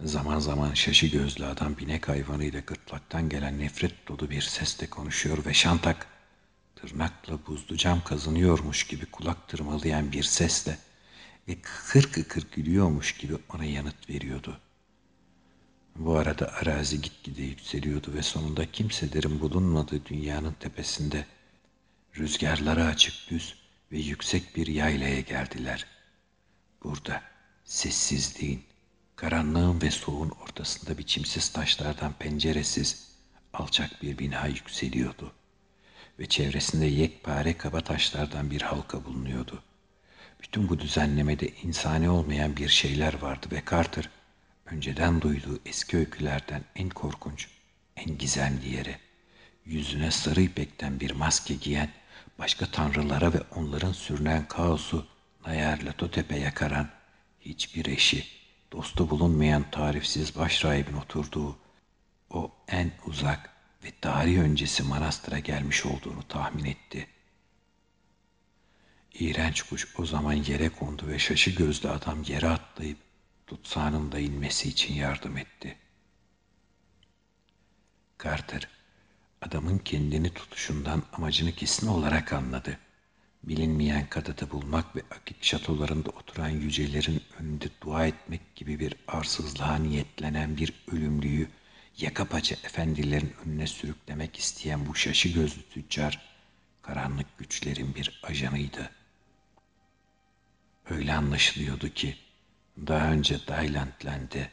Zaman 0.00 0.38
zaman 0.38 0.74
şaşı 0.74 1.06
gözlü 1.06 1.46
adam 1.46 1.76
binek 1.78 2.08
hayvanıyla 2.08 2.60
gırtlaktan 2.60 3.28
gelen 3.28 3.58
nefret 3.58 4.08
dolu 4.08 4.30
bir 4.30 4.42
sesle 4.42 4.90
konuşuyor 4.90 5.44
ve 5.46 5.54
şantak 5.54 6.06
tırnakla 6.76 7.38
buzlu 7.46 7.76
cam 7.76 8.04
kazınıyormuş 8.04 8.86
gibi 8.86 9.06
kulak 9.06 9.48
tırmalayan 9.48 10.12
bir 10.12 10.22
sesle 10.22 10.78
ve 11.48 11.60
kıkır 11.60 12.12
kıkır 12.12 12.46
gülüyormuş 12.52 13.12
gibi 13.12 13.34
ona 13.54 13.64
yanıt 13.64 14.10
veriyordu. 14.10 14.60
Bu 15.98 16.16
arada 16.16 16.52
arazi 16.52 17.02
gitgide 17.02 17.42
yükseliyordu 17.42 18.12
ve 18.14 18.22
sonunda 18.22 18.72
kimselerin 18.72 19.40
bulunmadığı 19.40 20.06
dünyanın 20.06 20.52
tepesinde 20.52 21.26
rüzgarlara 22.18 22.84
açık 22.84 23.30
düz 23.30 23.54
ve 23.92 23.98
yüksek 23.98 24.56
bir 24.56 24.66
yaylaya 24.66 25.20
geldiler. 25.20 25.86
Burada 26.84 27.22
sessizliğin, 27.64 28.62
karanlığın 29.16 29.82
ve 29.82 29.90
soğuğun 29.90 30.30
ortasında 30.30 30.98
biçimsiz 30.98 31.48
taşlardan 31.48 32.12
penceresiz, 32.12 33.08
alçak 33.52 34.02
bir 34.02 34.18
bina 34.18 34.46
yükseliyordu. 34.46 35.32
Ve 36.18 36.26
çevresinde 36.26 36.86
yekpare 36.86 37.56
kaba 37.56 37.80
taşlardan 37.80 38.50
bir 38.50 38.62
halka 38.62 39.04
bulunuyordu. 39.04 39.62
Bütün 40.42 40.68
bu 40.68 40.80
düzenlemede 40.80 41.48
insani 41.48 42.10
olmayan 42.10 42.56
bir 42.56 42.68
şeyler 42.68 43.22
vardı 43.22 43.46
ve 43.52 43.62
Carter, 43.70 44.10
önceden 44.66 45.20
duyduğu 45.20 45.60
eski 45.66 45.96
öykülerden 45.96 46.64
en 46.76 46.88
korkunç, 46.88 47.48
en 47.96 48.18
gizemli 48.18 48.74
yere, 48.74 48.98
yüzüne 49.64 50.10
sarı 50.10 50.40
ipekten 50.40 51.00
bir 51.00 51.10
maske 51.10 51.54
giyen, 51.54 51.90
başka 52.38 52.66
tanrılara 52.66 53.32
ve 53.32 53.40
onların 53.54 53.92
sürünen 53.92 54.48
kaosu 54.48 55.06
Nayar 55.46 55.82
Latotepe 55.82 56.38
yakaran, 56.38 56.90
hiçbir 57.40 57.86
eşi, 57.86 58.26
dostu 58.72 59.10
bulunmayan 59.10 59.70
tarifsiz 59.70 60.36
başrahibin 60.36 60.96
oturduğu, 60.96 61.58
o 62.30 62.52
en 62.68 62.92
uzak 63.06 63.50
ve 63.84 63.88
tarih 64.00 64.38
öncesi 64.38 64.82
manastıra 64.82 65.38
gelmiş 65.38 65.86
olduğunu 65.86 66.28
tahmin 66.28 66.64
etti. 66.64 67.06
İğrenç 69.14 69.62
kuş 69.62 69.88
o 69.98 70.06
zaman 70.06 70.32
yere 70.32 70.68
kondu 70.68 71.06
ve 71.06 71.18
şaşı 71.18 71.50
gözlü 71.50 71.88
adam 71.88 72.22
yere 72.22 72.48
atlayıp 72.48 73.05
tutsağının 73.46 74.12
da 74.12 74.18
inmesi 74.18 74.68
için 74.68 74.94
yardım 74.94 75.36
etti. 75.36 75.76
Carter, 78.24 78.68
adamın 79.42 79.78
kendini 79.78 80.34
tutuşundan 80.34 81.02
amacını 81.12 81.52
kesin 81.52 81.86
olarak 81.86 82.32
anladı. 82.32 82.78
Bilinmeyen 83.44 84.06
kadını 84.06 84.50
bulmak 84.50 84.96
ve 84.96 85.02
akik 85.10 85.44
şatolarında 85.44 86.10
oturan 86.10 86.48
yücelerin 86.48 87.22
önünde 87.40 87.68
dua 87.82 88.06
etmek 88.06 88.56
gibi 88.56 88.80
bir 88.80 88.94
arsızlığa 89.08 89.76
niyetlenen 89.76 90.56
bir 90.56 90.72
ölümlüyü 90.92 91.48
yaka 91.98 92.24
paça 92.24 92.54
efendilerin 92.54 93.34
önüne 93.44 93.66
sürüklemek 93.66 94.38
isteyen 94.38 94.86
bu 94.86 94.94
şaşı 94.94 95.28
gözlü 95.28 95.62
tüccar, 95.62 96.36
karanlık 96.82 97.38
güçlerin 97.38 97.94
bir 97.94 98.20
ajanıydı. 98.22 98.90
Öyle 100.90 101.14
anlaşılıyordu 101.14 101.88
ki, 101.88 102.16
daha 102.86 103.12
önce 103.12 103.46
Daylandland'de 103.46 104.50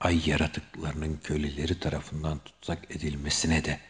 ay 0.00 0.28
yaratıklarının 0.30 1.20
köleleri 1.24 1.80
tarafından 1.80 2.38
tutsak 2.38 2.90
edilmesine 2.90 3.64
de 3.64 3.80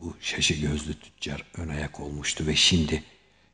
bu 0.00 0.16
şaşı 0.20 0.54
gözlü 0.54 0.94
tüccar 1.00 1.44
ön 1.56 1.68
ayak 1.68 2.00
olmuştu 2.00 2.46
ve 2.46 2.56
şimdi 2.56 3.02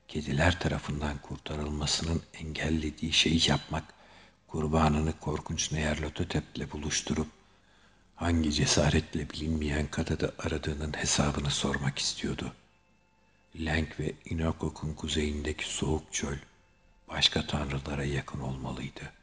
kediler 0.09 0.61
tarafından 0.61 1.19
kurtarılmasının 1.19 2.23
engellediği 2.35 3.13
şeyi 3.13 3.51
yapmak, 3.51 3.85
kurbanını 4.47 5.13
korkunç 5.21 5.73
Neyerlototep'le 5.73 6.73
buluşturup 6.73 7.29
hangi 8.17 8.53
cesaretle 8.53 9.31
bilinmeyen 9.31 9.87
kadada 9.87 10.33
aradığının 10.39 10.97
hesabını 10.97 11.51
sormak 11.51 11.99
istiyordu. 11.99 12.53
Lenk 13.61 14.01
ve 14.01 14.13
Inokok'un 14.25 14.95
kuzeyindeki 14.95 15.69
soğuk 15.69 16.13
çöl 16.13 16.37
başka 17.09 17.47
tanrılara 17.47 18.05
yakın 18.05 18.41
olmalıydı.'' 18.41 19.20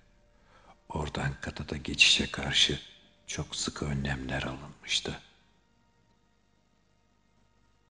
Oradan 0.89 1.33
katada 1.41 1.77
geçişe 1.77 2.31
karşı 2.31 2.79
çok 3.27 3.55
sıkı 3.55 3.85
önlemler 3.85 4.43
alınmıştı. 4.43 5.21